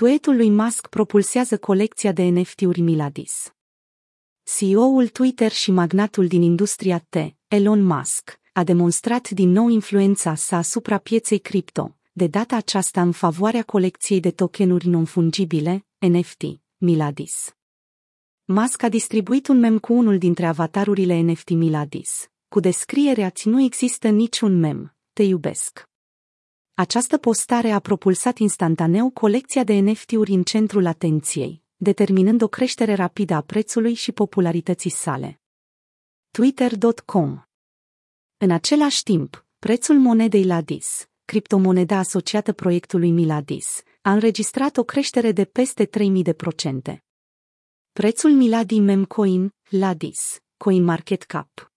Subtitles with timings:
[0.00, 3.54] Tweetul lui Musk propulsează colecția de NFT-uri Miladis.
[4.42, 7.14] CEO-ul Twitter și magnatul din industria T,
[7.48, 13.12] Elon Musk, a demonstrat din nou influența sa asupra pieței cripto, de data aceasta în
[13.12, 16.42] favoarea colecției de tokenuri non-fungibile, NFT,
[16.76, 17.54] Miladis.
[18.44, 24.08] Musk a distribuit un mem cu unul dintre avatarurile NFT Miladis, cu descrierea nu există
[24.08, 25.88] niciun mem, te iubesc.
[26.78, 33.34] Această postare a propulsat instantaneu colecția de NFT-uri în centrul atenției, determinând o creștere rapidă
[33.34, 35.40] a prețului și popularității sale.
[36.30, 37.42] Twitter.com
[38.36, 45.44] În același timp, prețul monedei Ladis, criptomoneda asociată proiectului Miladis, a înregistrat o creștere de
[45.44, 47.04] peste 3000 de procente.
[47.92, 51.72] Prețul Miladi Memcoin, Ladis, CoinMarketCap.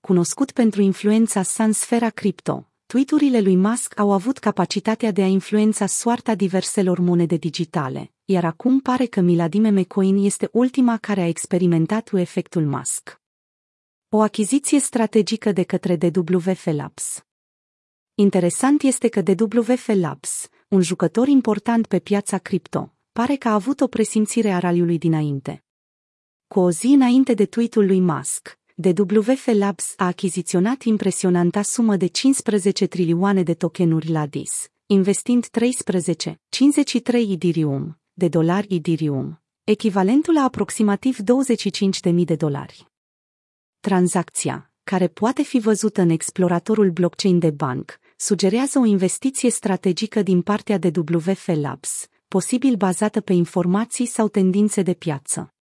[0.00, 5.26] Cunoscut pentru influența sa în sfera cripto, tweeturile lui Musk au avut capacitatea de a
[5.26, 11.26] influența soarta diverselor monede digitale, iar acum pare că Miladi Memecoin este ultima care a
[11.26, 13.20] experimentat efectul Musk.
[14.08, 17.24] O achiziție strategică de către DWF Labs.
[18.14, 23.80] Interesant este că DWF Labs, un jucător important pe piața cripto, pare că a avut
[23.80, 25.64] o presimțire a raliului dinainte.
[26.46, 32.06] Cu o zi înainte de tweetul lui Musk, DWF Labs a achiziționat impresionanta sumă de
[32.06, 41.18] 15 trilioane de tokenuri LADIS, investind 13, 53 Ethereum de dolari Ethereum, echivalentul la aproximativ
[42.10, 42.86] 25.000 de dolari.
[43.80, 50.42] Tranzacția, care poate fi văzută în exploratorul blockchain de banc, sugerează o investiție strategică din
[50.42, 55.55] partea de WF Labs, posibil bazată pe informații sau tendințe de piață.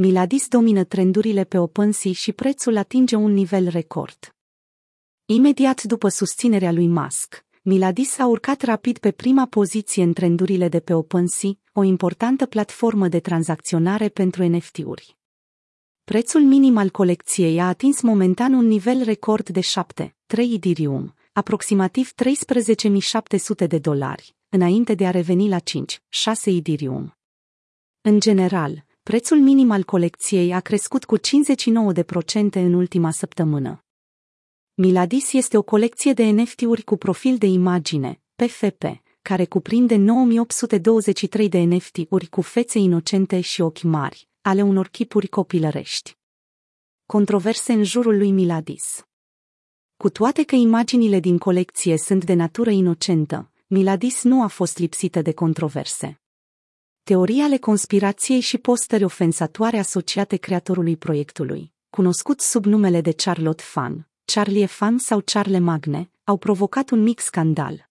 [0.00, 4.34] Miladis domină trendurile pe OpenSea și prețul atinge un nivel record.
[5.26, 10.80] Imediat după susținerea lui Musk, Miladis a urcat rapid pe prima poziție în trendurile de
[10.80, 15.16] pe OpenSea, o importantă platformă de tranzacționare pentru NFT-uri.
[16.04, 22.12] Prețul minim al colecției a atins momentan un nivel record de 7, 3 Ethereum, aproximativ
[23.62, 27.16] 13.700 de dolari, înainte de a reveni la 5, 6 Ethereum.
[28.00, 31.20] În general, prețul minim al colecției a crescut cu 59%
[32.52, 33.84] în ultima săptămână.
[34.74, 38.82] Miladis este o colecție de NFT-uri cu profil de imagine, PFP,
[39.22, 46.16] care cuprinde 9823 de NFT-uri cu fețe inocente și ochi mari, ale unor chipuri copilărești.
[47.06, 49.06] Controverse în jurul lui Miladis
[49.96, 55.22] Cu toate că imaginile din colecție sunt de natură inocentă, Miladis nu a fost lipsită
[55.22, 56.20] de controverse.
[57.08, 64.08] Teoria ale conspirației și postări ofensatoare asociate creatorului proiectului, cunoscut sub numele de Charlotte Fan,
[64.24, 67.90] Charlie Fan sau Charle Magne, au provocat un mic scandal.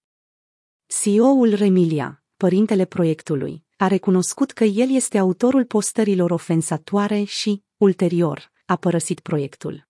[0.88, 8.76] CEO-ul Remilia, părintele proiectului, a recunoscut că el este autorul postărilor ofensatoare și, ulterior, a
[8.76, 9.88] părăsit proiectul.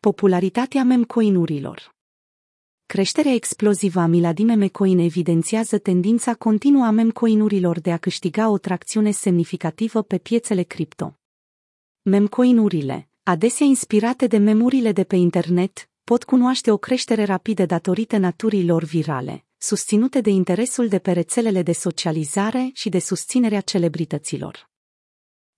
[0.00, 1.95] Popularitatea memcoinurilor
[2.86, 9.10] Creșterea explozivă a Miladime Mecoin evidențiază tendința continuă a memcoinurilor de a câștiga o tracțiune
[9.10, 11.18] semnificativă pe piețele cripto.
[12.02, 18.66] Memcoinurile, adesea inspirate de memurile de pe internet, pot cunoaște o creștere rapidă datorită naturii
[18.66, 24.70] lor virale, susținute de interesul de pe rețelele de socializare și de susținerea celebrităților.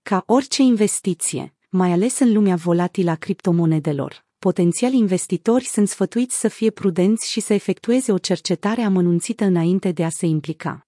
[0.03, 6.49] Ca orice investiție, mai ales în lumea volatilă a criptomonedelor, potențiali investitori sunt sfătuiți să
[6.49, 10.88] fie prudenți și să efectueze o cercetare amănunțită înainte de a se implica.